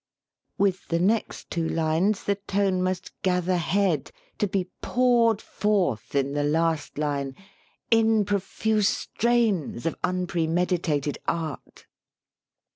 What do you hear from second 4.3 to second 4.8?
to be